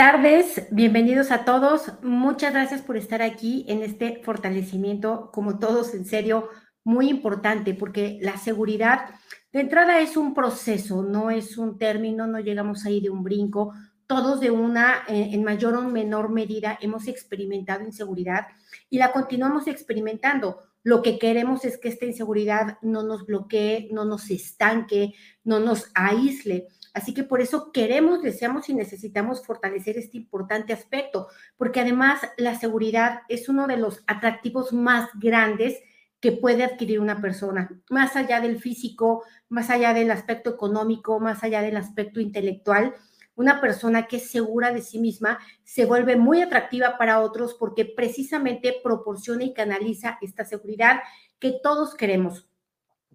[0.00, 1.92] tardes, bienvenidos a todos.
[2.02, 6.48] Muchas gracias por estar aquí en este fortalecimiento, como todos, en serio,
[6.84, 9.10] muy importante, porque la seguridad
[9.52, 13.74] de entrada es un proceso, no es un término, no llegamos ahí de un brinco.
[14.06, 18.46] Todos de una, eh, en mayor o menor medida, hemos experimentado inseguridad
[18.88, 20.60] y la continuamos experimentando.
[20.82, 25.12] Lo que queremos es que esta inseguridad no nos bloquee, no nos estanque,
[25.44, 31.28] no nos aísle Así que por eso queremos, deseamos y necesitamos fortalecer este importante aspecto,
[31.56, 35.78] porque además la seguridad es uno de los atractivos más grandes
[36.20, 41.42] que puede adquirir una persona, más allá del físico, más allá del aspecto económico, más
[41.42, 42.94] allá del aspecto intelectual.
[43.36, 47.86] Una persona que es segura de sí misma se vuelve muy atractiva para otros porque
[47.86, 51.00] precisamente proporciona y canaliza esta seguridad
[51.38, 52.49] que todos queremos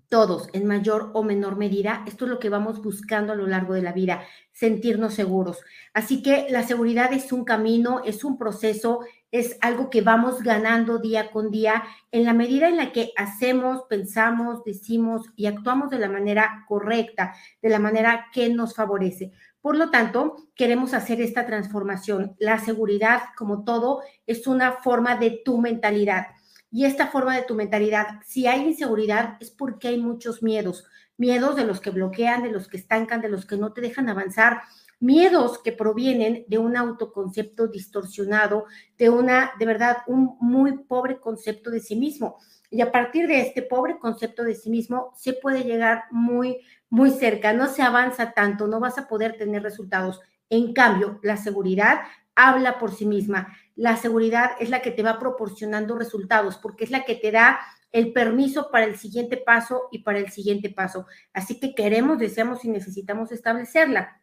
[0.10, 2.04] todos en mayor o menor medida.
[2.08, 5.62] Esto es lo que vamos buscando a lo largo de la vida, sentirnos seguros.
[5.94, 9.02] Así que la seguridad es un camino, es un proceso,
[9.32, 13.84] es algo que vamos ganando día con día en la medida en la que hacemos,
[13.90, 19.32] pensamos, decimos y actuamos de la manera correcta, de la manera que nos favorece.
[19.62, 22.36] Por lo tanto, queremos hacer esta transformación.
[22.40, 26.28] La seguridad, como todo, es una forma de tu mentalidad
[26.76, 30.84] y esta forma de tu mentalidad, si hay inseguridad es porque hay muchos miedos,
[31.16, 34.10] miedos de los que bloquean, de los que estancan, de los que no te dejan
[34.10, 34.60] avanzar,
[35.00, 38.66] miedos que provienen de un autoconcepto distorsionado,
[38.98, 42.40] de una, de verdad, un muy pobre concepto de sí mismo.
[42.70, 46.58] Y a partir de este pobre concepto de sí mismo, se puede llegar muy,
[46.90, 50.20] muy cerca, no se avanza tanto, no vas a poder tener resultados.
[50.50, 52.02] En cambio, la seguridad
[52.36, 53.56] habla por sí misma.
[53.76, 57.60] La seguridad es la que te va proporcionando resultados porque es la que te da
[57.92, 61.06] el permiso para el siguiente paso y para el siguiente paso.
[61.34, 64.22] Así que queremos, deseamos y necesitamos establecerla.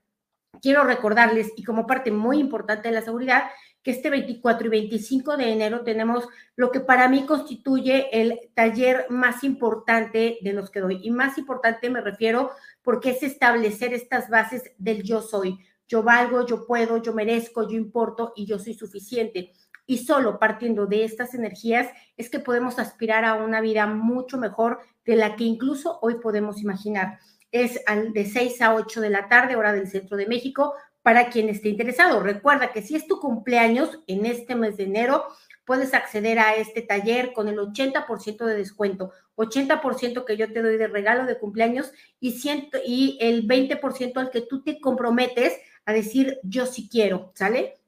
[0.61, 3.45] Quiero recordarles, y como parte muy importante de la seguridad,
[3.83, 9.06] que este 24 y 25 de enero tenemos lo que para mí constituye el taller
[9.08, 11.01] más importante de los que doy.
[11.02, 12.51] Y más importante me refiero
[12.83, 15.58] porque es establecer estas bases del yo soy
[15.92, 19.53] yo valgo, yo puedo, yo merezco, yo importo y yo soy suficiente.
[19.86, 21.86] Y solo partiendo de estas energías
[22.17, 26.63] es que podemos aspirar a una vida mucho mejor de la que incluso hoy podemos
[26.63, 27.19] imaginar.
[27.51, 27.79] Es
[28.14, 30.73] de 6 a 8 de la tarde, hora del centro de México,
[31.03, 32.20] para quien esté interesado.
[32.20, 35.27] Recuerda que si es tu cumpleaños en este mes de enero,
[35.67, 40.79] puedes acceder a este taller con el 80% de descuento, 80% que yo te doy
[40.79, 45.93] de regalo de cumpleaños y, ciento, y el 20% al que tú te comprometes a
[45.93, 47.79] decir yo sí quiero, ¿sale?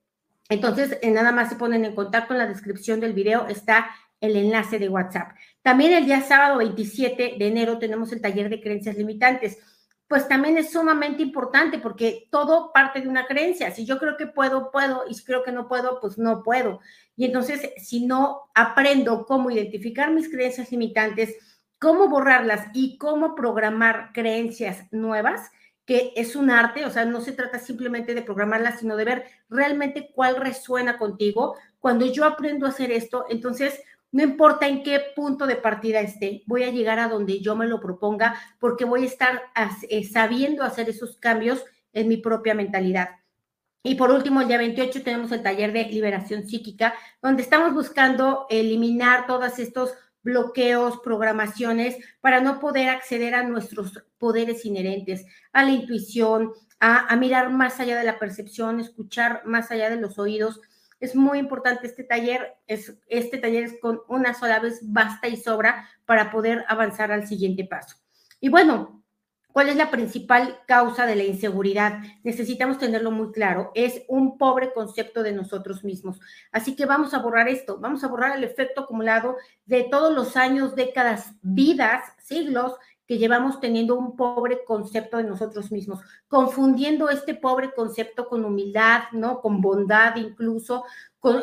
[0.48, 3.90] Entonces, eh, nada más se ponen en contacto en la descripción del video, está
[4.20, 5.36] el enlace de WhatsApp.
[5.62, 9.58] También el día sábado 27 de enero tenemos el taller de creencias limitantes.
[10.06, 13.70] Pues también es sumamente importante porque todo parte de una creencia.
[13.70, 16.80] Si yo creo que puedo, puedo, y si creo que no puedo, pues no puedo.
[17.16, 21.36] Y entonces, si no aprendo cómo identificar mis creencias limitantes,
[21.78, 25.50] cómo borrarlas y cómo programar creencias nuevas,
[25.84, 29.24] que es un arte, o sea, no se trata simplemente de programarla, sino de ver
[29.48, 31.56] realmente cuál resuena contigo.
[31.78, 33.80] Cuando yo aprendo a hacer esto, entonces
[34.14, 37.66] no importa en qué punto de partida esté, voy a llegar a donde yo me
[37.66, 39.42] lo proponga porque voy a estar
[39.88, 43.08] eh, sabiendo hacer esos cambios en mi propia mentalidad.
[43.82, 48.46] Y por último, el día 28 tenemos el taller de liberación psíquica, donde estamos buscando
[48.48, 49.92] eliminar todos estos
[50.24, 57.50] bloqueos, programaciones para no poder acceder a nuestros poderes inherentes, a la intuición, a, mirar
[57.50, 60.60] más allá de la percepción, escuchar más allá de los oídos.
[60.98, 65.36] Es muy importante este taller, es, este taller es con una sola vez basta y
[65.36, 67.96] sobra para poder avanzar al siguiente paso.
[68.40, 69.03] Y bueno,
[69.54, 72.00] ¿Cuál es la principal causa de la inseguridad?
[72.24, 73.70] Necesitamos tenerlo muy claro.
[73.76, 76.18] Es un pobre concepto de nosotros mismos.
[76.50, 77.78] Así que vamos a borrar esto.
[77.78, 82.74] Vamos a borrar el efecto acumulado de todos los años, décadas, vidas, siglos
[83.06, 89.02] que llevamos teniendo un pobre concepto de nosotros mismos, confundiendo este pobre concepto con humildad,
[89.12, 89.40] ¿no?
[89.40, 90.82] Con bondad incluso,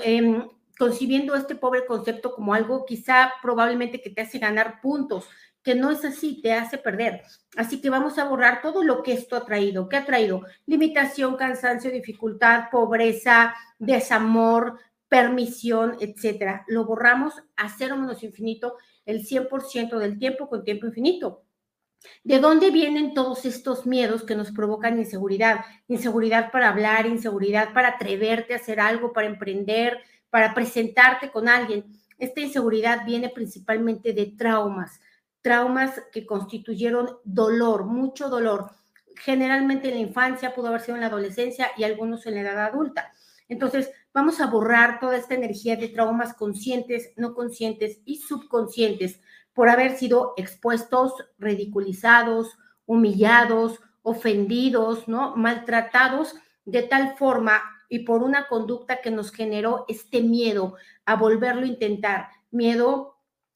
[0.03, 5.29] em, concibiendo este pobre concepto como algo quizá probablemente que te hace ganar puntos,
[5.63, 7.21] que no es así, te hace perder.
[7.55, 9.87] Así que vamos a borrar todo lo que esto ha traído.
[9.89, 10.43] ¿Qué ha traído?
[10.65, 16.63] Limitación, cansancio, dificultad, pobreza, desamor, permisión, etcétera.
[16.67, 21.43] Lo borramos a cero menos infinito el 100% del tiempo con tiempo infinito.
[22.23, 25.65] ¿De dónde vienen todos estos miedos que nos provocan inseguridad?
[25.87, 29.99] Inseguridad para hablar, inseguridad para atreverte a hacer algo, para emprender,
[30.31, 31.85] para presentarte con alguien.
[32.17, 34.99] Esta inseguridad viene principalmente de traumas
[35.41, 38.71] traumas que constituyeron dolor, mucho dolor.
[39.13, 42.65] generalmente en la infancia, pudo haber sido en la adolescencia y algunos en la edad
[42.65, 43.11] adulta.
[43.49, 49.19] Entonces, vamos a borrar toda esta energía de traumas conscientes, no conscientes y subconscientes
[49.53, 55.35] por haber sido expuestos, ridiculizados, humillados, ofendidos, ¿no?
[55.35, 56.35] Maltratados
[56.65, 61.67] de tal forma y por una conducta que nos generó este miedo a volverlo a
[61.67, 63.10] intentar, miedo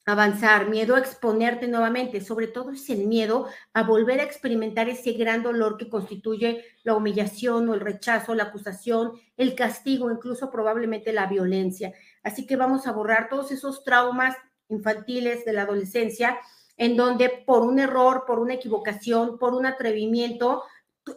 [0.05, 5.13] avanzar, miedo a exponerte nuevamente, sobre todo es el miedo a volver a experimentar ese
[5.13, 11.11] gran dolor que constituye la humillación o el rechazo, la acusación, el castigo, incluso probablemente
[11.11, 11.93] la violencia.
[12.23, 14.35] Así que vamos a borrar todos esos traumas
[14.69, 16.37] infantiles de la adolescencia
[16.77, 20.63] en donde por un error, por una equivocación, por un atrevimiento,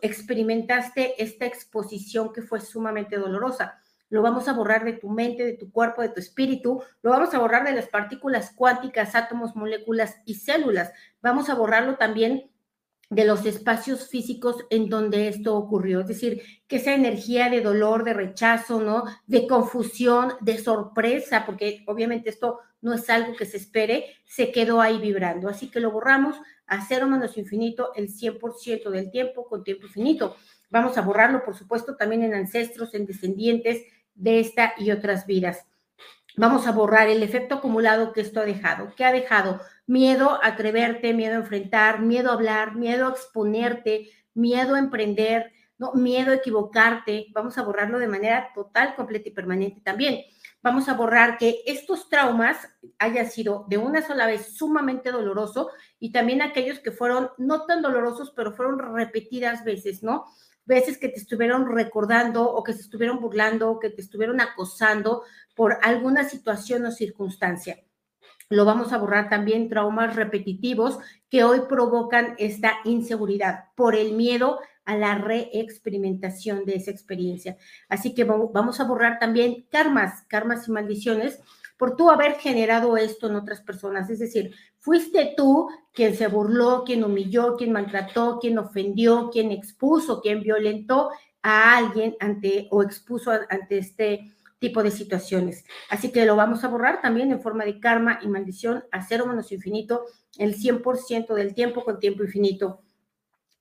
[0.01, 3.83] experimentaste esta exposición que fue sumamente dolorosa.
[4.11, 6.83] Lo vamos a borrar de tu mente, de tu cuerpo, de tu espíritu.
[7.03, 10.93] Lo vamos a borrar de las partículas cuánticas, átomos, moléculas y células.
[11.21, 12.51] Vamos a borrarlo también
[13.11, 16.01] de los espacios físicos en donde esto ocurrió.
[16.01, 19.05] Es decir, que esa energía de dolor, de rechazo, ¿no?
[19.27, 24.81] De confusión, de sorpresa, porque obviamente esto no es algo que se espere, se quedó
[24.81, 25.49] ahí vibrando.
[25.49, 30.37] Así que lo borramos a cero menos infinito el 100% del tiempo con tiempo infinito.
[30.71, 33.85] Vamos a borrarlo, por supuesto, también en ancestros, en descendientes
[34.19, 35.67] de esta y otras vidas.
[36.37, 38.93] Vamos a borrar el efecto acumulado que esto ha dejado.
[38.97, 39.61] ¿Qué ha dejado?
[39.87, 45.53] Miedo a atreverte, miedo a enfrentar, miedo a hablar, miedo a exponerte, miedo a emprender,
[45.79, 45.95] ¿no?
[45.95, 47.27] miedo a equivocarte.
[47.35, 50.21] Vamos a borrarlo de manera total, completa y permanente también.
[50.63, 52.69] Vamos a borrar que estos traumas
[52.99, 57.81] hayan sido de una sola vez sumamente doloroso y también aquellos que fueron no tan
[57.81, 60.27] dolorosos, pero fueron repetidas veces, ¿no?
[60.69, 65.23] Veces que te estuvieron recordando o que se estuvieron burlando o que te estuvieron acosando
[65.57, 67.81] por alguna situación o circunstancia.
[68.51, 70.99] Lo vamos a borrar también traumas repetitivos
[71.31, 77.57] que hoy provocan esta inseguridad por el miedo a la reexperimentación de esa experiencia.
[77.89, 81.41] Así que vamos a borrar también karmas, karmas y maldiciones
[81.79, 84.11] por tú haber generado esto en otras personas.
[84.11, 90.21] Es decir, fuiste tú quien se burló, quien humilló, quien maltrató, quien ofendió, quien expuso,
[90.21, 91.11] quien violentó
[91.43, 95.65] a alguien ante o expuso ante este tipo de situaciones.
[95.89, 99.25] Así que lo vamos a borrar también en forma de karma y maldición a cero
[99.27, 100.05] menos infinito
[100.37, 102.83] el 100% del tiempo con tiempo infinito.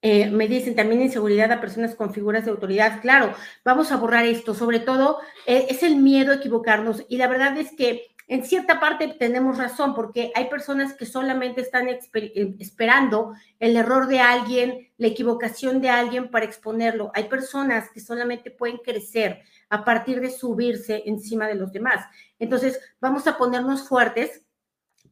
[0.01, 3.01] Eh, me dicen también inseguridad a personas con figuras de autoridad.
[3.01, 3.33] Claro,
[3.65, 4.53] vamos a borrar esto.
[4.53, 7.03] Sobre todo eh, es el miedo a equivocarnos.
[7.09, 11.61] Y la verdad es que en cierta parte tenemos razón, porque hay personas que solamente
[11.61, 11.99] están eh,
[12.59, 17.09] esperando el error de alguien, la equivocación de alguien para exponerlo.
[17.15, 22.05] Hay personas que solamente pueden crecer a partir de subirse encima de los demás.
[22.37, 24.43] Entonces, vamos a ponernos fuertes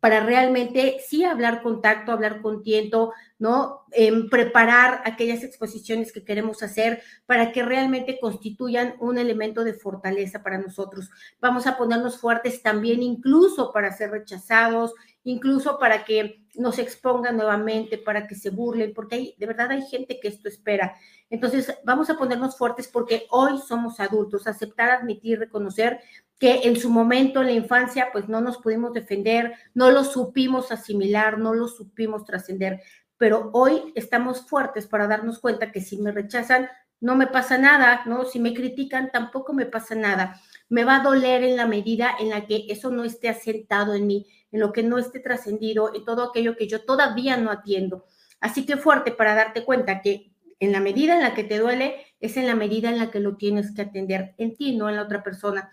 [0.05, 3.87] para realmente sí hablar con tacto, hablar con tiento, ¿no?
[4.29, 10.59] preparar aquellas exposiciones que queremos hacer para que realmente constituyan un elemento de fortaleza para
[10.59, 11.09] nosotros.
[11.41, 14.93] Vamos a ponernos fuertes también incluso para ser rechazados,
[15.23, 19.81] incluso para que nos expongan nuevamente, para que se burlen, porque hay, de verdad hay
[19.87, 20.95] gente que esto espera.
[21.31, 25.99] Entonces, vamos a ponernos fuertes porque hoy somos adultos, aceptar, admitir, reconocer
[26.39, 30.71] que en su momento, en la infancia, pues no nos pudimos defender, no lo supimos
[30.71, 32.81] asimilar, no lo supimos trascender,
[33.17, 38.03] pero hoy estamos fuertes para darnos cuenta que si me rechazan, no me pasa nada,
[38.05, 38.25] ¿no?
[38.25, 40.41] Si me critican, tampoco me pasa nada.
[40.69, 44.07] Me va a doler en la medida en la que eso no esté asentado en
[44.07, 48.05] mí, en lo que no esté trascendido, en todo aquello que yo todavía no atiendo.
[48.39, 51.95] Así que fuerte para darte cuenta que en la medida en la que te duele,
[52.19, 54.95] es en la medida en la que lo tienes que atender en ti, no en
[54.95, 55.71] la otra persona.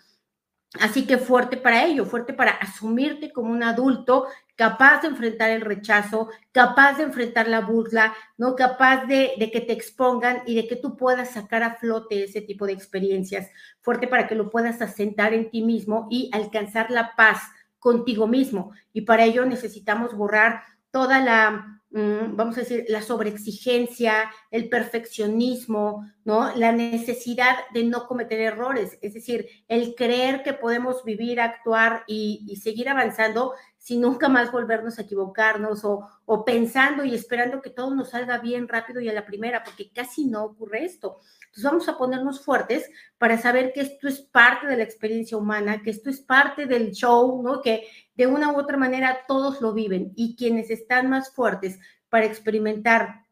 [0.80, 4.26] Así que fuerte para ello, fuerte para asumirte como un adulto
[4.56, 8.56] capaz de enfrentar el rechazo, capaz de enfrentar la burla, ¿no?
[8.56, 12.40] Capaz de, de, que te expongan y de que tú puedas sacar a flote ese
[12.40, 13.50] tipo de experiencias.
[13.80, 17.42] Fuerte para que lo puedas asentar en ti mismo y alcanzar la paz
[17.78, 18.72] contigo mismo.
[18.92, 26.54] Y para ello necesitamos borrar toda la vamos a decir, la sobreexigencia, el perfeccionismo, ¿no?
[26.56, 32.44] La necesidad de no cometer errores, es decir, el creer que podemos vivir, actuar y,
[32.48, 37.92] y seguir avanzando sin nunca más volvernos a equivocarnos o, pensando y esperando que todo
[37.92, 41.18] nos salga bien rápido y a la primera, porque casi no ocurre esto.
[41.46, 45.82] Entonces vamos a ponernos fuertes para saber que esto es parte de la experiencia humana,
[45.82, 47.60] que esto es parte del show, ¿no?
[47.60, 52.26] Que de una u otra manera todos lo viven y quienes están más fuertes para
[52.26, 53.24] experimentar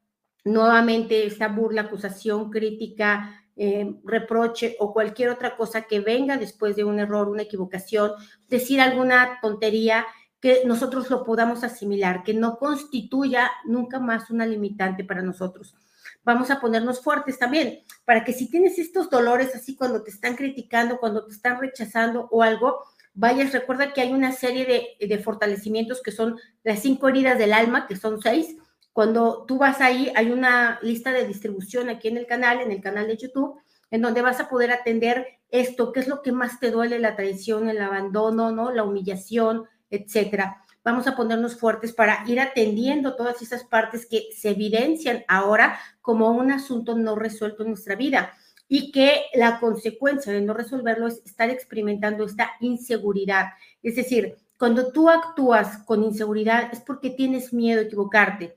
[0.42, 6.82] nuevamente esa burla, acusación, crítica, eh, reproche o cualquier otra cosa que venga después de
[6.82, 8.10] un error, una equivocación,
[8.48, 10.06] decir alguna tontería
[10.40, 15.74] que nosotros lo podamos asimilar, que no constituya nunca más una limitante para nosotros.
[16.22, 20.36] vamos a ponernos fuertes también, para que si tienes estos dolores así cuando te están
[20.36, 25.18] criticando, cuando te están rechazando o algo, vayas, recuerda que hay una serie de, de
[25.18, 28.56] fortalecimientos que son las cinco heridas del alma, que son seis.
[28.92, 32.80] Cuando tú vas ahí, hay una lista de distribución aquí en el canal, en el
[32.80, 33.58] canal de YouTube,
[33.90, 37.16] en donde vas a poder atender esto, qué es lo que más te duele, la
[37.16, 38.70] traición, el abandono, ¿no?
[38.70, 40.64] La humillación, etcétera.
[40.82, 46.30] Vamos a ponernos fuertes para ir atendiendo todas esas partes que se evidencian ahora como
[46.30, 48.32] un asunto no resuelto en nuestra vida
[48.66, 53.50] y que la consecuencia de no resolverlo es estar experimentando esta inseguridad.
[53.82, 58.56] Es decir, cuando tú actúas con inseguridad es porque tienes miedo a equivocarte.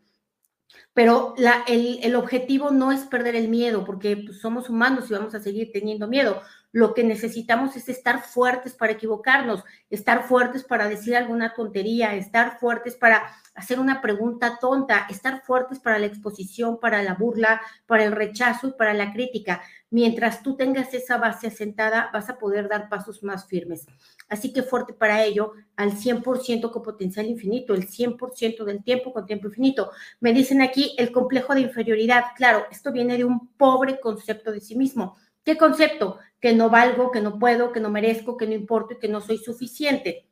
[0.94, 1.34] Pero
[1.68, 5.72] el, objetivo no es perder el miedo, porque pues, somos humanos y vamos a seguir
[5.72, 6.42] teniendo miedo.
[6.74, 12.58] Lo que necesitamos es estar fuertes para equivocarnos, estar fuertes para decir alguna tontería, estar
[12.60, 18.04] fuertes para hacer una pregunta tonta, estar fuertes para la exposición, para la burla, para
[18.04, 19.62] el rechazo y para la crítica.
[19.92, 23.86] Mientras tú tengas esa base asentada, vas a poder dar pasos más firmes.
[24.28, 29.28] Así que fuerte para ello, al 100% con potencial infinito, el 100% del tiempo con
[29.28, 29.92] tiempo infinito.
[30.20, 32.24] Me dicen aquí el complejo de inferioridad.
[32.36, 35.18] Claro, esto viene de un pobre concepto de sí mismo.
[35.44, 36.20] ¿Qué concepto?
[36.40, 39.22] Que no valgo, que no puedo, que no merezco, que no importo y que no
[39.22, 40.28] soy suficiente.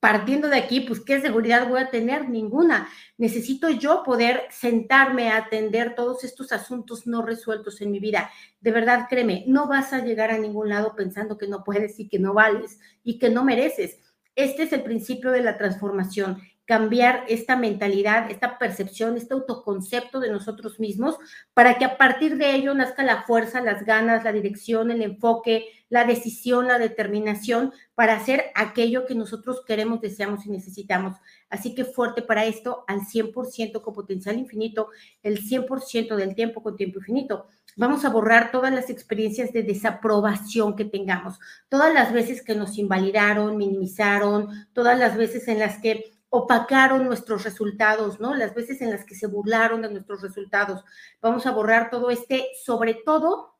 [0.00, 2.28] Partiendo de aquí, pues, ¿qué seguridad voy a tener?
[2.28, 2.88] Ninguna.
[3.16, 8.30] Necesito yo poder sentarme a atender todos estos asuntos no resueltos en mi vida.
[8.60, 12.08] De verdad, créeme, no vas a llegar a ningún lado pensando que no puedes y
[12.08, 13.98] que no vales y que no mereces.
[14.36, 20.30] Este es el principio de la transformación cambiar esta mentalidad, esta percepción, este autoconcepto de
[20.30, 21.16] nosotros mismos,
[21.54, 25.64] para que a partir de ello nazca la fuerza, las ganas, la dirección, el enfoque,
[25.88, 31.16] la decisión, la determinación para hacer aquello que nosotros queremos, deseamos y necesitamos.
[31.48, 34.90] Así que fuerte para esto, al 100% con potencial infinito,
[35.22, 37.46] el 100% del tiempo con tiempo infinito.
[37.76, 41.38] Vamos a borrar todas las experiencias de desaprobación que tengamos,
[41.70, 47.44] todas las veces que nos invalidaron, minimizaron, todas las veces en las que opacaron nuestros
[47.44, 48.34] resultados, ¿no?
[48.34, 50.84] Las veces en las que se burlaron de nuestros resultados.
[51.20, 53.56] Vamos a borrar todo este, sobre todo,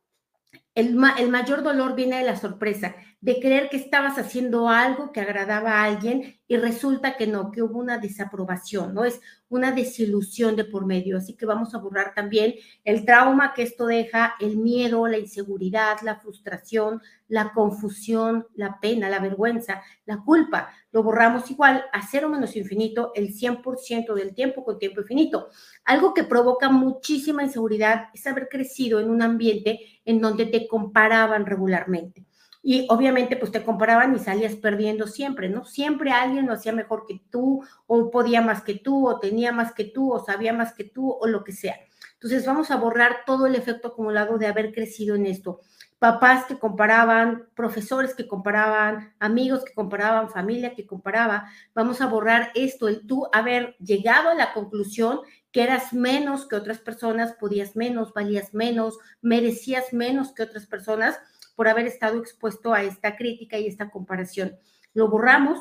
[0.75, 5.21] el, el, mayor dolor viene de la sorpresa, de creer que estabas haciendo algo que
[5.21, 9.05] agradaba a alguien y resulta que no, que hubo una desaprobación, ¿no?
[9.05, 11.17] Es una desilusión de por medio.
[11.19, 15.99] Así que vamos a borrar también el trauma que esto deja, el miedo, la inseguridad,
[16.03, 20.71] la frustración, la confusión, la pena, la vergüenza, la culpa.
[20.93, 25.49] Lo borramos igual a cero menos infinito el 100% del tiempo con tiempo infinito.
[25.85, 32.25] Algo que provoca muchísima inseguridad es haber crecido en un ambiente en donde comparaban regularmente.
[32.63, 35.65] Y obviamente, pues te comparaban y salías perdiendo siempre, ¿no?
[35.65, 39.73] Siempre alguien lo hacía mejor que tú, o podía más que tú, o tenía más
[39.73, 41.77] que tú, o sabía más que tú, o lo que sea.
[42.15, 45.61] Entonces, vamos a borrar todo el efecto acumulado de haber crecido en esto.
[46.01, 51.49] Papás que comparaban, profesores que comparaban, amigos que comparaban, familia que comparaba.
[51.75, 55.21] Vamos a borrar esto, el tú haber llegado a la conclusión
[55.53, 61.19] que eras menos que otras personas, podías menos, valías menos, merecías menos que otras personas
[61.57, 64.57] por haber estado expuesto a esta crítica y esta comparación.
[64.95, 65.59] Lo borramos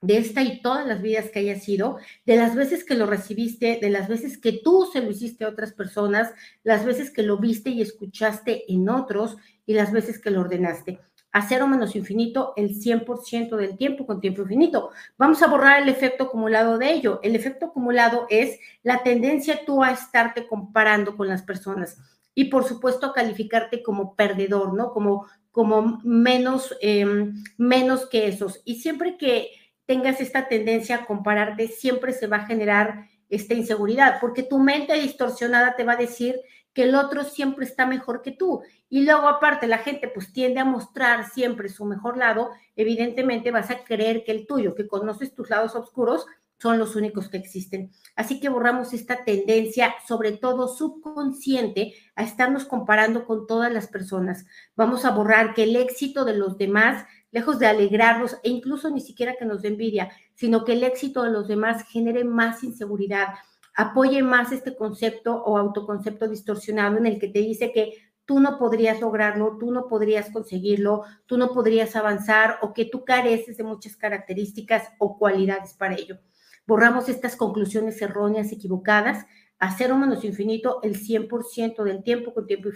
[0.00, 3.78] de esta y todas las vidas que haya sido, de las veces que lo recibiste,
[3.80, 6.32] de las veces que tú se lo hiciste a otras personas,
[6.64, 10.98] las veces que lo viste y escuchaste en otros y las veces que lo ordenaste.
[11.32, 14.90] A cero menos infinito el 100% del tiempo con tiempo infinito.
[15.16, 17.20] Vamos a borrar el efecto acumulado de ello.
[17.22, 21.98] El efecto acumulado es la tendencia tú a estarte comparando con las personas
[22.34, 24.92] y por supuesto calificarte como perdedor, ¿no?
[24.92, 28.60] Como, como menos, em, menos que esos.
[28.64, 29.50] Y siempre que
[29.86, 34.94] tengas esta tendencia a compararte, siempre se va a generar esta inseguridad, porque tu mente
[34.94, 36.36] distorsionada te va a decir
[36.72, 38.62] que el otro siempre está mejor que tú.
[38.88, 43.70] Y luego aparte la gente pues tiende a mostrar siempre su mejor lado, evidentemente vas
[43.70, 46.26] a creer que el tuyo, que conoces tus lados oscuros,
[46.62, 47.90] son los únicos que existen.
[48.14, 54.46] Así que borramos esta tendencia, sobre todo subconsciente, a estarnos comparando con todas las personas.
[54.76, 59.00] Vamos a borrar que el éxito de los demás, lejos de alegrarnos e incluso ni
[59.00, 63.34] siquiera que nos dé envidia, sino que el éxito de los demás genere más inseguridad,
[63.74, 67.92] apoye más este concepto o autoconcepto distorsionado en el que te dice que
[68.24, 73.04] tú no podrías lograrlo, tú no podrías conseguirlo, tú no podrías avanzar o que tú
[73.04, 76.18] careces de muchas características o cualidades para ello
[76.66, 79.26] borramos estas conclusiones erróneas, equivocadas,
[79.58, 82.68] a cero menos infinito el 100% del tiempo con tiempo,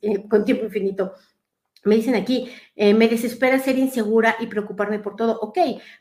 [0.00, 1.12] eh, con tiempo infinito.
[1.84, 5.38] Me dicen aquí, eh, me desespera ser insegura y preocuparme por todo.
[5.40, 5.58] Ok,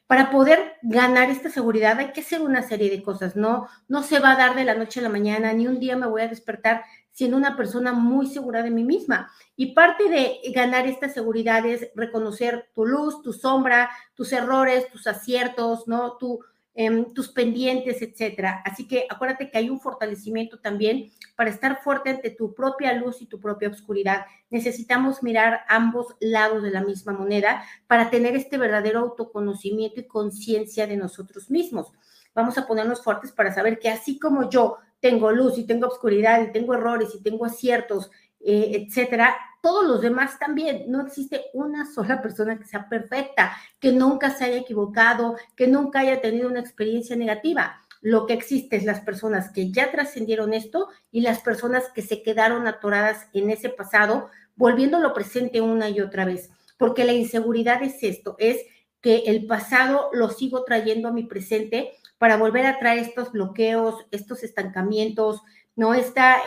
[0.07, 4.19] para poder ganar esta seguridad hay que hacer una serie de cosas, no, no se
[4.19, 6.27] va a dar de la noche a la mañana, ni un día me voy a
[6.27, 9.31] despertar siendo una persona muy segura de mí misma.
[9.55, 15.05] Y parte de ganar esta seguridad es reconocer tu luz, tu sombra, tus errores, tus
[15.05, 16.17] aciertos, ¿no?
[16.17, 16.39] Tu,
[16.75, 18.63] Em, tus pendientes, etcétera.
[18.65, 23.21] Así que acuérdate que hay un fortalecimiento también para estar fuerte ante tu propia luz
[23.21, 24.25] y tu propia oscuridad.
[24.49, 30.87] Necesitamos mirar ambos lados de la misma moneda para tener este verdadero autoconocimiento y conciencia
[30.87, 31.91] de nosotros mismos.
[32.33, 36.41] Vamos a ponernos fuertes para saber que así como yo tengo luz y tengo oscuridad
[36.41, 38.09] y tengo errores y tengo aciertos,
[38.45, 40.85] eh, etcétera, todos los demás también.
[40.89, 46.01] No existe una sola persona que sea perfecta, que nunca se haya equivocado, que nunca
[46.01, 47.81] haya tenido una experiencia negativa.
[48.01, 52.21] Lo que existe es las personas que ya trascendieron esto y las personas que se
[52.21, 56.49] quedaron atoradas en ese pasado, volviéndolo presente una y otra vez.
[56.77, 58.59] Porque la inseguridad es esto, es
[58.99, 64.05] que el pasado lo sigo trayendo a mi presente para volver a traer estos bloqueos,
[64.11, 65.41] estos estancamientos,
[65.75, 66.37] no está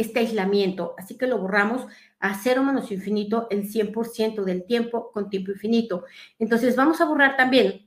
[0.00, 0.94] este aislamiento.
[0.98, 1.86] Así que lo borramos
[2.18, 6.04] a cero menos infinito el 100% del tiempo con tiempo infinito.
[6.38, 7.86] Entonces vamos a borrar también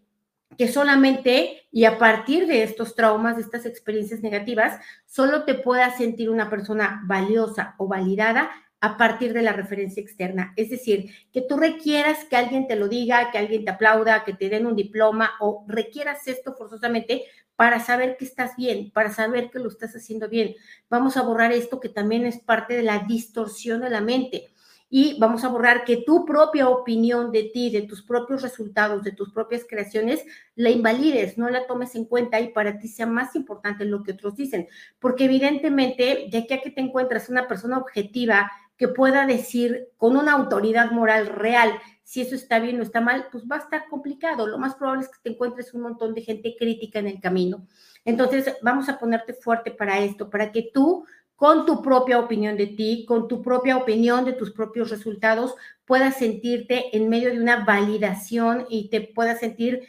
[0.57, 5.95] que solamente y a partir de estos traumas, de estas experiencias negativas, solo te pueda
[5.95, 8.51] sentir una persona valiosa o validada
[8.83, 10.53] a partir de la referencia externa.
[10.57, 14.33] Es decir, que tú requieras que alguien te lo diga, que alguien te aplauda, que
[14.33, 17.23] te den un diploma o requieras esto forzosamente
[17.55, 20.55] para saber que estás bien, para saber que lo estás haciendo bien.
[20.89, 24.49] Vamos a borrar esto que también es parte de la distorsión de la mente.
[24.95, 29.11] Y vamos a borrar que tu propia opinión de ti, de tus propios resultados, de
[29.11, 30.23] tus propias creaciones,
[30.55, 34.11] la invalides, no la tomes en cuenta y para ti sea más importante lo que
[34.11, 34.67] otros dicen.
[34.99, 40.91] Porque evidentemente, que aquí te encuentras una persona objetiva que pueda decir con una autoridad
[40.91, 44.45] moral real si eso está bien o está mal, pues va a estar complicado.
[44.45, 47.65] Lo más probable es que te encuentres un montón de gente crítica en el camino.
[48.05, 52.67] Entonces, vamos a ponerte fuerte para esto, para que tú, con tu propia opinión de
[52.67, 57.63] ti, con tu propia opinión de tus propios resultados, puedas sentirte en medio de una
[57.63, 59.87] validación y te puedas sentir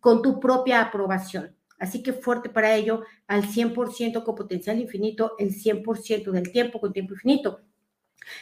[0.00, 1.54] con tu propia aprobación.
[1.78, 6.92] Así que fuerte para ello, al 100% con potencial infinito, el 100% del tiempo con
[6.92, 7.60] tiempo infinito.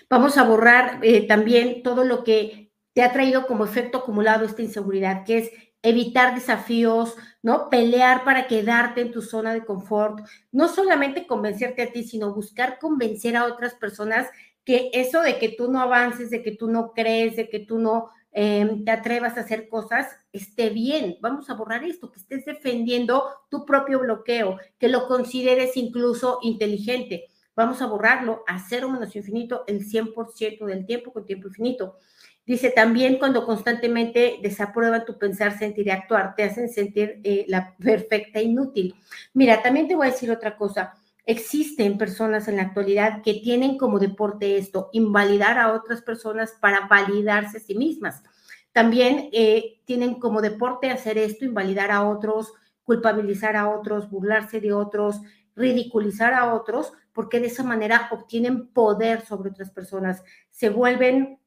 [0.08, 4.62] Vamos a borrar eh, también todo lo que te ha traído como efecto acumulado esta
[4.62, 5.50] inseguridad, que es
[5.82, 7.68] evitar desafíos, ¿no?
[7.68, 10.20] Pelear para quedarte en tu zona de confort,
[10.50, 14.28] no solamente convencerte a ti, sino buscar convencer a otras personas
[14.64, 17.78] que eso de que tú no avances, de que tú no crees, de que tú
[17.78, 21.18] no em, te atrevas a hacer cosas, esté bien.
[21.20, 27.30] Vamos a borrar esto, que estés defendiendo tu propio bloqueo, que lo consideres incluso inteligente.
[27.56, 31.98] Vamos a borrarlo a cero menos infinito el 100% del tiempo con tiempo infinito.
[32.46, 37.74] Dice también cuando constantemente desaprueban tu pensar, sentir y actuar, te hacen sentir eh, la
[37.76, 38.94] perfecta inútil.
[39.32, 40.94] Mira, también te voy a decir otra cosa.
[41.24, 46.86] Existen personas en la actualidad que tienen como deporte esto, invalidar a otras personas para
[46.86, 48.22] validarse a sí mismas.
[48.72, 54.74] También eh, tienen como deporte hacer esto, invalidar a otros, culpabilizar a otros, burlarse de
[54.74, 55.20] otros,
[55.56, 61.38] ridiculizar a otros, porque de esa manera obtienen poder sobre otras personas, se vuelven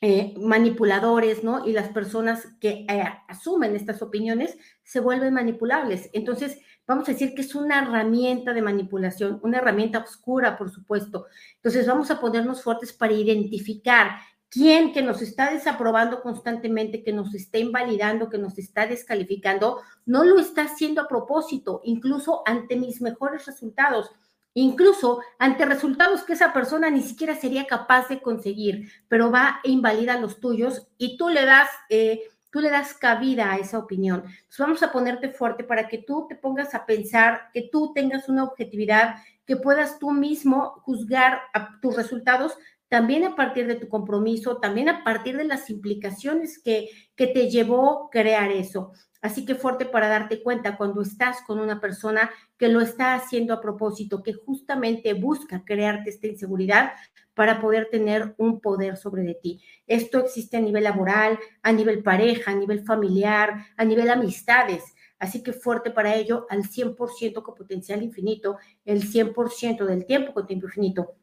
[0.00, 1.66] eh, manipuladores, ¿no?
[1.66, 6.08] Y las personas que eh, asumen estas opiniones se vuelven manipulables.
[6.14, 11.26] Entonces, vamos a decir que es una herramienta de manipulación, una herramienta oscura, por supuesto.
[11.56, 14.12] Entonces, vamos a ponernos fuertes para identificar
[14.48, 20.24] quién que nos está desaprobando constantemente, que nos está invalidando, que nos está descalificando, no
[20.24, 24.10] lo está haciendo a propósito, incluso ante mis mejores resultados
[24.54, 29.70] incluso ante resultados que esa persona ni siquiera sería capaz de conseguir, pero va e
[29.70, 34.24] invalida los tuyos y tú le das, eh, tú le das cabida a esa opinión.
[34.58, 38.44] Vamos a ponerte fuerte para que tú te pongas a pensar, que tú tengas una
[38.44, 41.42] objetividad, que puedas tú mismo juzgar
[41.80, 42.56] tus resultados
[42.88, 47.48] también a partir de tu compromiso, también a partir de las implicaciones que, que te
[47.48, 48.92] llevó crear eso.
[49.20, 53.52] Así que fuerte para darte cuenta cuando estás con una persona que lo está haciendo
[53.52, 56.92] a propósito, que justamente busca crearte esta inseguridad
[57.34, 59.62] para poder tener un poder sobre de ti.
[59.86, 64.84] Esto existe a nivel laboral, a nivel pareja, a nivel familiar, a nivel amistades.
[65.18, 70.46] Así que fuerte para ello al 100% con potencial infinito, el 100% del tiempo con
[70.46, 71.14] tiempo infinito.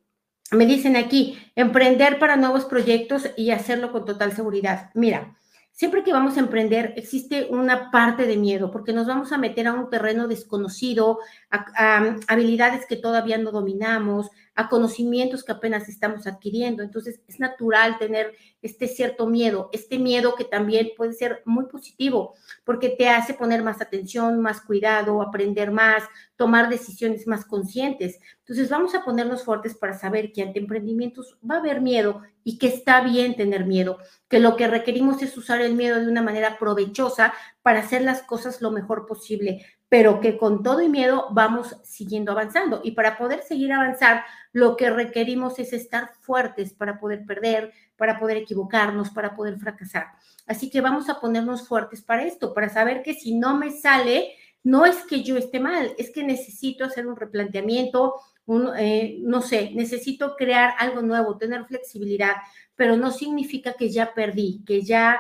[0.52, 4.92] Me dicen aquí, emprender para nuevos proyectos y hacerlo con total seguridad.
[4.94, 5.36] Mira,
[5.78, 9.68] siempre que vamos a emprender existe una parte de miedo porque nos vamos a meter
[9.68, 11.20] a un terreno desconocido,
[11.52, 16.82] a, habilidades que todavía no dominamos, a conocimientos que apenas estamos adquiriendo.
[16.82, 22.34] Entonces, es natural tener este cierto miedo, este miedo que también puede ser muy positivo,
[22.64, 26.04] porque te hace poner más atención, más cuidado, aprender más,
[26.36, 28.20] tomar decisiones más conscientes.
[28.40, 32.58] Entonces, vamos a ponernos fuertes para saber que ante emprendimientos va a haber miedo y
[32.58, 36.24] que está bien tener miedo, que lo que requerimos es usar el miedo de una
[36.24, 41.28] manera provechosa para hacer las cosas lo mejor posible, pero que con todo y miedo
[41.32, 42.82] vamos siguiendo avanzando.
[42.84, 48.20] Y para poder seguir avanzar, lo que requerimos es estar fuertes para poder perder, para
[48.20, 50.08] poder equivocarnos, para poder fracasar.
[50.46, 54.34] Así que vamos a ponernos fuertes para esto, para saber que si no me sale,
[54.64, 59.42] no es que yo esté mal, es que necesito hacer un replanteamiento, un, eh, no
[59.42, 62.36] sé, necesito crear algo nuevo, tener flexibilidad,
[62.76, 65.20] pero no significa que ya perdí, que ya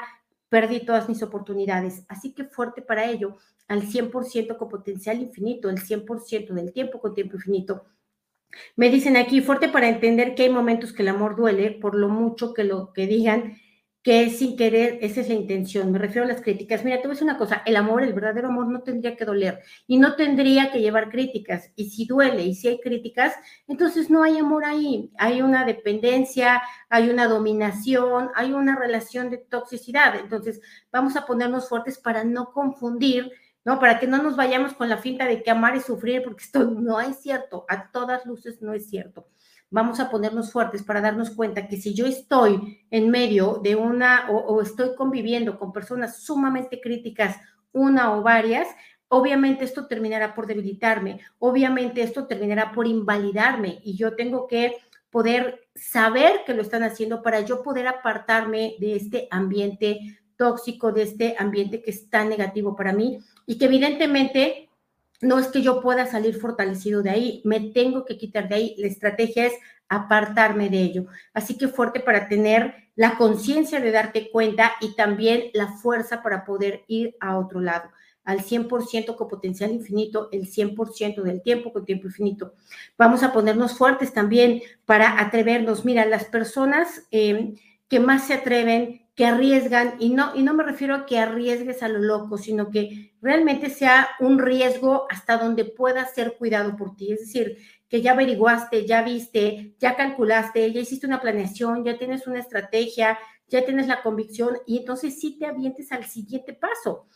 [0.49, 2.03] perdí todas mis oportunidades.
[2.07, 7.13] Así que fuerte para ello al 100% con potencial infinito, el 100% del tiempo con
[7.13, 7.85] tiempo infinito.
[8.75, 12.09] Me dicen aquí, fuerte para entender que hay momentos que el amor duele por lo
[12.09, 13.57] mucho que lo que digan
[14.07, 15.91] que sin querer, esa es la intención.
[15.91, 16.85] Me refiero a las críticas.
[16.85, 19.25] Mira, te voy a decir una cosa, el amor, el verdadero amor no tendría que
[19.25, 21.73] doler y no tendría que llevar críticas.
[21.75, 23.35] Y si duele y si hay críticas,
[23.67, 25.11] entonces no hay amor ahí.
[25.17, 30.15] Hay una dependencia, hay una dominación, hay una relación de toxicidad.
[30.15, 33.29] Entonces, vamos a ponernos fuertes para no confundir
[33.67, 33.81] ¿no?
[33.81, 36.63] Para que no nos vayamos con la finta de que amar es sufrir, porque esto
[36.63, 39.27] no es cierto, a todas luces no es cierto.
[39.69, 44.29] Vamos a ponernos fuertes para darnos cuenta que si yo estoy en medio de una
[44.31, 47.35] o, estoy conviviendo con personas sumamente críticas,
[47.73, 48.69] una o varias,
[49.09, 54.77] obviamente esto terminará por debilitarme, obviamente esto terminará por invalidarme y yo tengo que
[55.09, 61.01] poder saber que lo están haciendo para yo poder apartarme de este ambiente tóxico, de
[61.01, 64.69] este ambiente que es tan negativo para mí y que evidentemente
[65.21, 68.75] no es que yo pueda salir fortalecido de ahí, me tengo que quitar de ahí.
[68.77, 69.53] La estrategia es
[69.89, 71.05] apartarme de ello.
[71.33, 76.45] Así que fuerte para tener la conciencia de darte cuenta y también la fuerza para
[76.45, 77.89] poder ir a otro lado
[78.27, 82.53] al 100% con potencial infinito, el 100% del tiempo con tiempo infinito.
[82.97, 85.85] Vamos a ponernos fuertes también para atrevernos.
[85.85, 87.53] Mira, las personas eh,
[87.87, 91.81] que más se atreven, que arriesgan, y no, y no me refiero a que arriesgues
[91.81, 96.95] a lo loco, sino que realmente sea un riesgo hasta donde pueda ser cuidado por
[96.95, 97.11] ti.
[97.11, 97.57] Es decir,
[97.89, 103.17] que ya averiguaste, ya viste, ya calculaste, ya hiciste una planeación, ya tienes una estrategia,
[103.47, 107.07] ya tienes la convicción y entonces sí te avientes al siguiente paso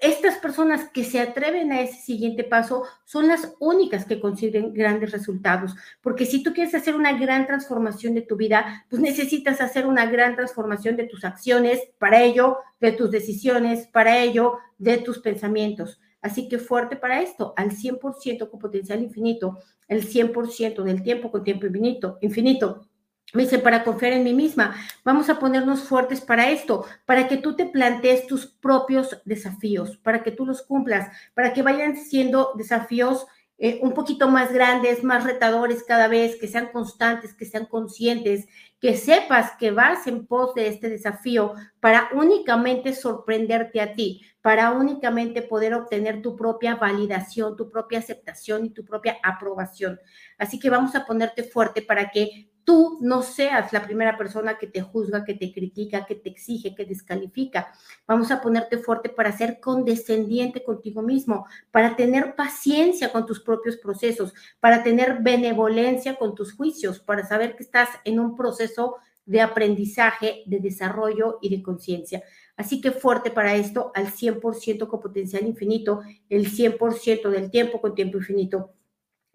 [0.00, 5.12] estas personas que se atreven a ese siguiente paso son las únicas que consiguen grandes
[5.12, 9.86] resultados, porque si tú quieres hacer una gran transformación de tu vida, pues necesitas hacer
[9.86, 15.20] una gran transformación de tus acciones, para ello, de tus decisiones, para ello, de tus
[15.20, 16.00] pensamientos.
[16.20, 21.44] Así que fuerte para esto, al 100% con potencial infinito, el 100% del tiempo con
[21.44, 22.88] tiempo infinito, infinito.
[23.34, 27.36] Me dice, para confiar en mí misma, vamos a ponernos fuertes para esto, para que
[27.36, 32.52] tú te plantees tus propios desafíos, para que tú los cumplas, para que vayan siendo
[32.56, 33.26] desafíos
[33.58, 38.46] eh, un poquito más grandes, más retadores cada vez, que sean constantes, que sean conscientes,
[38.80, 44.72] que sepas que vas en pos de este desafío para únicamente sorprenderte a ti, para
[44.72, 49.98] únicamente poder obtener tu propia validación, tu propia aceptación y tu propia aprobación.
[50.38, 54.66] Así que vamos a ponerte fuerte para que tú no seas la primera persona que
[54.66, 57.72] te juzga, que te critica, que te exige, que descalifica.
[58.08, 63.76] Vamos a ponerte fuerte para ser condescendiente contigo mismo, para tener paciencia con tus propios
[63.76, 69.40] procesos, para tener benevolencia con tus juicios, para saber que estás en un proceso de
[69.40, 72.24] aprendizaje, de desarrollo y de conciencia.
[72.56, 77.94] Así que fuerte para esto al 100% con potencial infinito, el 100% del tiempo con
[77.94, 78.72] tiempo infinito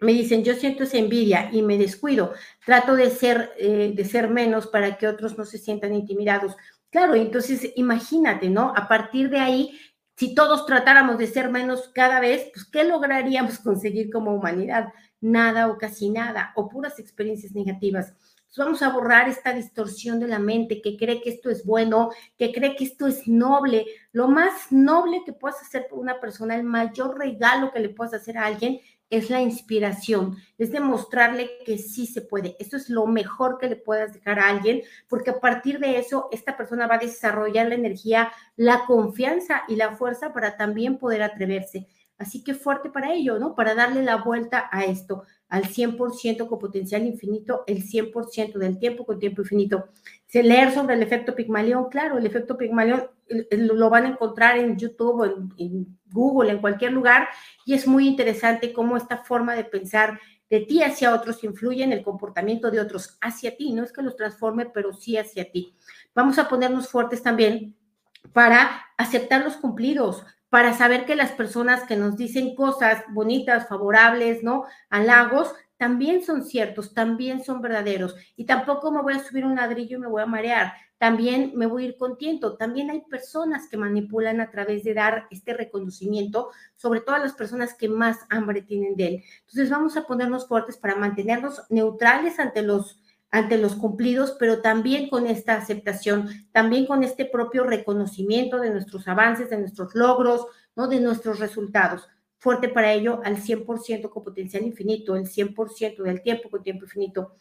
[0.01, 2.33] me dicen, yo siento esa envidia y me descuido,
[2.65, 6.55] trato de ser, eh, de ser menos para que otros no se sientan intimidados.
[6.89, 8.73] Claro, entonces imagínate, ¿no?
[8.75, 9.79] A partir de ahí,
[10.17, 14.87] si todos tratáramos de ser menos cada vez, pues ¿qué lograríamos conseguir como humanidad?
[15.21, 18.13] Nada o casi nada, o puras experiencias negativas.
[18.57, 22.09] vamos a borrar esta distorsión de la mente que cree que esto es bueno,
[22.39, 23.85] que cree que esto es noble.
[24.13, 28.15] Lo más noble que puedas hacer por una persona, el mayor regalo que le puedas
[28.15, 32.55] hacer a alguien es la inspiración, es demostrarle que sí se puede.
[32.59, 36.29] Eso es lo mejor que le puedas dejar a alguien, porque a partir de eso,
[36.31, 41.21] esta persona va a desarrollar la energía, la confianza y la fuerza para también poder
[41.21, 41.87] atreverse.
[42.17, 43.55] Así que fuerte para ello, ¿no?
[43.55, 49.05] Para darle la vuelta a esto, al 100% con potencial infinito, el 100% del tiempo
[49.05, 49.89] con tiempo infinito.
[50.27, 53.07] Se leer sobre el efecto Pigmalión, claro, el efecto Pigmalión
[53.51, 57.27] lo van a encontrar en YouTube, en, en Google, en cualquier lugar,
[57.65, 60.19] y es muy interesante cómo esta forma de pensar
[60.51, 63.71] de ti hacia otros influye en el comportamiento de otros hacia ti.
[63.71, 65.77] No es que los transforme, pero sí hacia ti.
[66.13, 67.77] Vamos a ponernos fuertes también
[68.33, 74.43] para aceptar los cumplidos, para saber que las personas que nos dicen cosas bonitas, favorables,
[74.43, 74.65] ¿no?
[74.89, 78.15] Halagos, también son ciertos, también son verdaderos.
[78.35, 80.73] Y tampoco me voy a subir un ladrillo y me voy a marear.
[81.01, 82.57] También me voy a ir contento.
[82.57, 87.33] También hay personas que manipulan a través de dar este reconocimiento, sobre todo a las
[87.33, 89.23] personas que más hambre tienen de él.
[89.39, 92.99] Entonces vamos a ponernos fuertes para mantenernos neutrales ante los
[93.31, 99.07] ante los cumplidos, pero también con esta aceptación, también con este propio reconocimiento de nuestros
[99.07, 100.87] avances, de nuestros logros, ¿no?
[100.87, 102.07] de nuestros resultados.
[102.37, 107.37] Fuerte para ello al 100% con potencial infinito, el 100% del tiempo con tiempo infinito.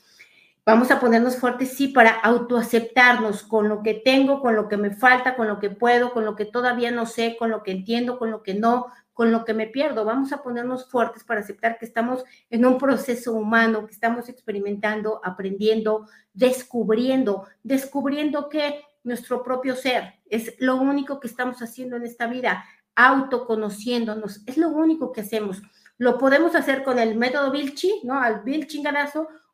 [0.66, 4.90] Vamos a ponernos fuertes, sí, para autoaceptarnos con lo que tengo, con lo que me
[4.90, 8.18] falta, con lo que puedo, con lo que todavía no sé, con lo que entiendo,
[8.18, 10.04] con lo que no, con lo que me pierdo.
[10.04, 15.20] Vamos a ponernos fuertes para aceptar que estamos en un proceso humano, que estamos experimentando,
[15.24, 22.26] aprendiendo, descubriendo, descubriendo que nuestro propio ser es lo único que estamos haciendo en esta
[22.26, 25.62] vida, autoconociéndonos, es lo único que hacemos.
[25.98, 28.20] Lo podemos hacer con el método Vilchi, ¿no?
[28.20, 28.82] Al Vilchi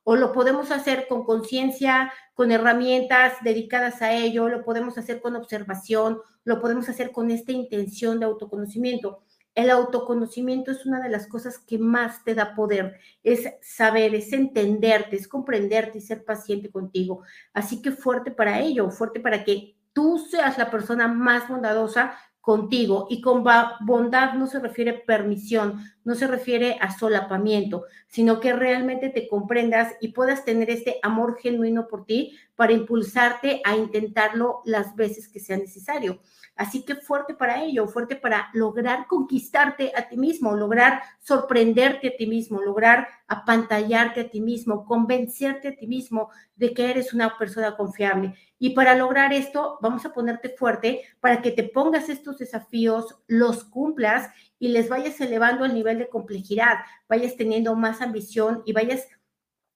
[0.09, 5.35] o lo podemos hacer con conciencia, con herramientas dedicadas a ello, lo podemos hacer con
[5.35, 9.25] observación, lo podemos hacer con esta intención de autoconocimiento.
[9.57, 14.33] El autoconocimiento es una de las cosas que más te da poder, es saber, es
[14.33, 17.23] entenderte, es comprenderte y ser paciente contigo.
[17.53, 22.16] Así que fuerte para ello, fuerte para que tú seas la persona más bondadosa
[22.47, 23.09] contigo.
[23.11, 23.42] Y con
[23.81, 29.95] bondad no se refiere permisión, no se refiere a solapamiento, sino que realmente te comprendas
[30.01, 35.40] y puedas tener este amor genuino por ti para impulsarte a intentarlo las veces que
[35.40, 36.21] sea necesario.
[36.55, 42.16] Así que fuerte para ello, fuerte para lograr conquistarte a ti mismo, lograr sorprenderte a
[42.16, 47.37] ti mismo, lograr apantallarte a ti mismo, convencerte a ti mismo de que eres una
[47.37, 48.35] persona confiable.
[48.59, 53.64] Y para lograr esto, vamos a ponerte fuerte para que te pongas estos desafíos, los
[53.64, 56.77] cumplas y les vayas elevando el nivel de complejidad,
[57.09, 59.07] vayas teniendo más ambición y vayas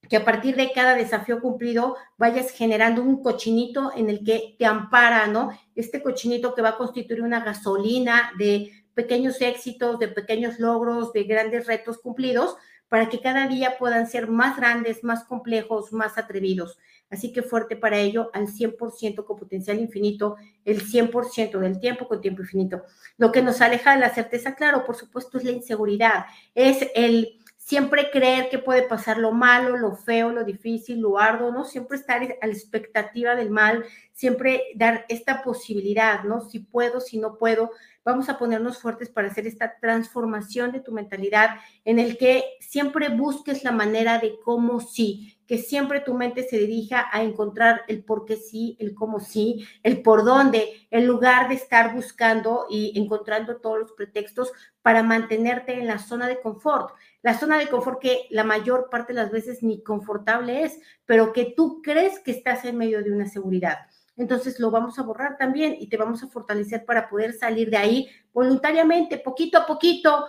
[0.09, 4.66] que a partir de cada desafío cumplido vayas generando un cochinito en el que te
[4.66, 5.51] ampara, ¿no?
[5.75, 11.25] Este cochinito que va a constituir una gasolina de pequeños éxitos, de pequeños logros, de
[11.25, 12.57] grandes retos cumplidos,
[12.88, 16.77] para que cada día puedan ser más grandes, más complejos, más atrevidos.
[17.11, 22.20] Así que fuerte para ello al 100% con potencial infinito, el 100% del tiempo con
[22.20, 22.83] tiempo infinito.
[23.18, 27.40] Lo que nos aleja de la certeza, claro, por supuesto, es la inseguridad, es el
[27.70, 31.64] siempre creer que puede pasar lo malo, lo feo, lo difícil, lo arduo, ¿no?
[31.64, 33.85] Siempre estar a la expectativa del mal,
[34.21, 36.43] siempre dar esta posibilidad, ¿no?
[36.43, 37.71] Si puedo, si no puedo,
[38.05, 41.57] vamos a ponernos fuertes para hacer esta transformación de tu mentalidad
[41.87, 46.59] en el que siempre busques la manera de cómo sí, que siempre tu mente se
[46.59, 51.49] dirija a encontrar el por qué sí, el cómo sí, el por dónde, en lugar
[51.49, 54.53] de estar buscando y encontrando todos los pretextos
[54.83, 56.95] para mantenerte en la zona de confort.
[57.23, 61.33] La zona de confort que la mayor parte de las veces ni confortable es, pero
[61.33, 63.79] que tú crees que estás en medio de una seguridad.
[64.16, 67.77] Entonces lo vamos a borrar también y te vamos a fortalecer para poder salir de
[67.77, 70.27] ahí voluntariamente, poquito a poquito,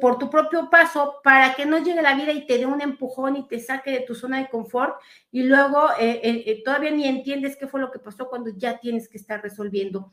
[0.00, 3.36] por tu propio paso, para que no llegue la vida y te dé un empujón
[3.36, 4.94] y te saque de tu zona de confort
[5.30, 8.78] y luego eh, eh, eh, todavía ni entiendes qué fue lo que pasó cuando ya
[8.78, 10.12] tienes que estar resolviendo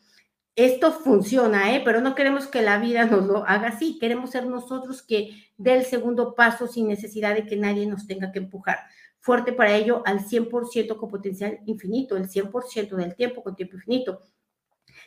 [0.56, 1.82] esto funciona, ¿eh?
[1.84, 5.74] pero no queremos que la vida nos lo haga así, queremos ser nosotros que dé
[5.74, 8.80] el segundo paso sin necesidad de que nadie nos tenga que empujar.
[9.24, 14.22] Fuerte para ello al 100% con potencial infinito, el 100% del tiempo con tiempo infinito.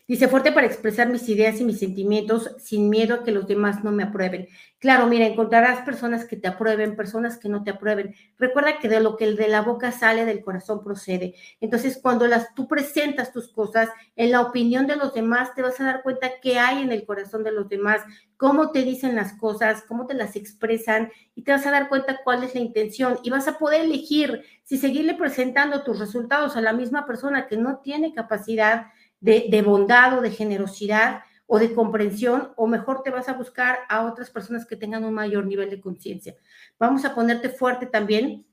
[0.08, 3.82] Dice, fuerte para expresar mis ideas y mis sentimientos sin miedo a que los demás
[3.82, 4.46] no me aprueben.
[4.78, 8.14] Claro, mira, encontrarás personas que te aprueben, personas que no te aprueben.
[8.38, 11.34] Recuerda que de lo que el de la boca sale, del corazón procede.
[11.60, 15.80] Entonces, cuando las, tú presentas tus cosas en la opinión de los demás, te vas
[15.80, 18.02] a dar cuenta qué hay en el corazón de los demás,
[18.36, 22.20] cómo te dicen las cosas, cómo te las expresan y te vas a dar cuenta
[22.22, 26.60] cuál es la intención y vas a poder elegir si seguirle presentando tus resultados a
[26.60, 28.86] la misma persona que no tiene capacidad
[29.20, 34.04] de, bondad o de generosidad o de comprensión, o mejor te vas a buscar a
[34.04, 36.34] otras personas que tengan un mayor nivel de conciencia.
[36.78, 38.44] Vamos a ponerte fuerte también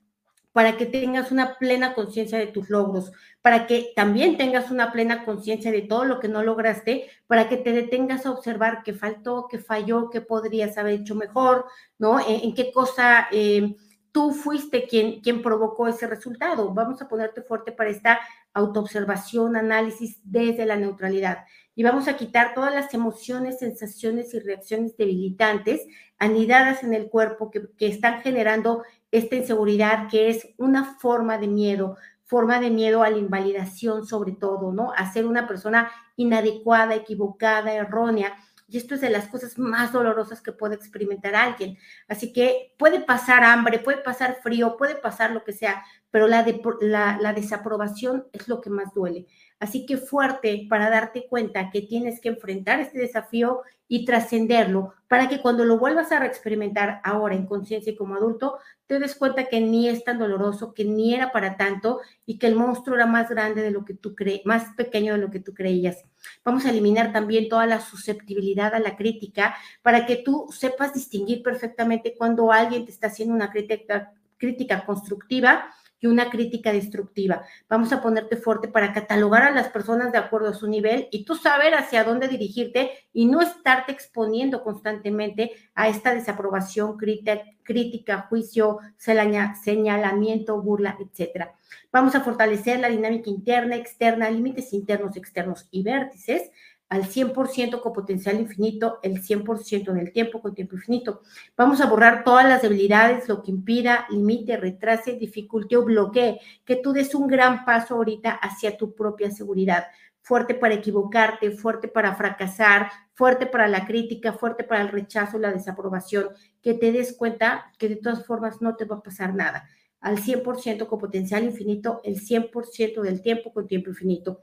[0.52, 3.10] para que tengas una plena conciencia de tus logros,
[3.42, 7.56] para que también tengas una plena conciencia de todo lo que no lograste, para que
[7.56, 11.66] te detengas a observar qué faltó, qué falló, qué podrías haber hecho mejor,
[11.98, 12.20] ¿no?
[12.24, 13.74] En, qué cosa eh,
[14.12, 16.72] tú fuiste quien, quien provocó ese resultado.
[16.72, 18.20] Vamos a ponerte fuerte para esta
[18.54, 21.44] autoobservación, análisis desde la neutralidad.
[21.74, 25.82] Y vamos a quitar todas las emociones, sensaciones y reacciones debilitantes
[26.18, 31.48] anidadas en el cuerpo que, que están generando esta inseguridad que es una forma de
[31.48, 34.92] miedo, forma de miedo a la invalidación sobre todo, ¿no?
[34.96, 38.34] A ser una persona inadecuada, equivocada, errónea.
[38.66, 41.76] Y esto es de las cosas más dolorosas que puede experimentar alguien.
[42.08, 47.32] Así que puede pasar hambre, puede pasar frío, puede pasar lo que sea, pero la,
[47.34, 49.26] desaprobación es lo que más duele.
[49.60, 55.28] Así que fuerte para darte cuenta que tienes que enfrentar este desafío y trascenderlo para
[55.28, 59.46] que cuando lo vuelvas a reexperimentar ahora en conciencia y como adulto, te des cuenta
[59.46, 63.06] que ni es tan doloroso, que ni era para tanto y que el monstruo era
[63.06, 66.04] más grande de lo que tú crees, más pequeño de lo que tú creías.
[66.44, 71.42] Vamos a eliminar también toda la susceptibilidad a la crítica para que tú sepas distinguir
[71.42, 75.70] perfectamente cuando alguien te está haciendo una crítica, crítica constructiva
[76.02, 77.44] una crítica destructiva.
[77.68, 81.24] Vamos a ponerte fuerte para catalogar a las personas de acuerdo a su nivel y
[81.24, 88.78] tú saber hacia dónde dirigirte y no estarte exponiendo constantemente a esta desaprobación, crítica, juicio,
[88.96, 91.54] señalamiento, burla, etcétera.
[91.90, 96.50] Vamos a fortalecer la dinámica interna, externa, límites internos, externos y vértices
[96.88, 101.22] al 100% con potencial infinito, el 100% en el tiempo con tiempo infinito.
[101.56, 106.76] Vamos a borrar todas las debilidades, lo que impida, limite, retrase, dificulte o bloquee, que
[106.76, 109.86] tú des un gran paso ahorita hacia tu propia seguridad.
[110.20, 115.52] Fuerte para equivocarte, fuerte para fracasar, fuerte para la crítica, fuerte para el rechazo, la
[115.52, 116.28] desaprobación,
[116.62, 119.68] que te des cuenta que de todas formas no te va a pasar nada.
[120.00, 124.42] Al 100% con potencial infinito, el 100% del tiempo con tiempo infinito.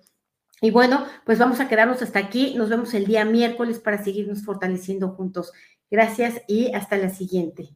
[0.62, 2.54] Y bueno, pues vamos a quedarnos hasta aquí.
[2.56, 5.52] Nos vemos el día miércoles para seguirnos fortaleciendo juntos.
[5.89, 7.69] Gracias y hasta la siguiente.